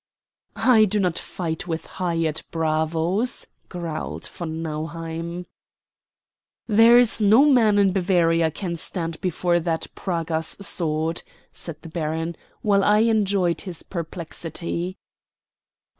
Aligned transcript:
"I 0.55 0.85
do 0.85 0.99
not 0.99 1.19
fight 1.19 1.67
with 1.67 1.85
hired 1.85 2.41
bravos," 2.49 3.45
growled 3.69 4.25
von 4.29 4.63
Nauheim. 4.63 5.45
"There 6.65 6.97
is 6.97 7.21
no 7.21 7.45
man 7.45 7.77
in 7.77 7.93
Bavaria 7.93 8.49
can 8.49 8.75
stand 8.77 9.21
before 9.21 9.59
that 9.59 9.85
Praga's 9.93 10.57
sword," 10.59 11.21
said 11.53 11.83
the 11.83 11.89
baron, 11.89 12.35
while 12.63 12.83
I 12.83 13.01
enjoyed 13.01 13.61
his 13.61 13.83
perplexity. 13.83 14.97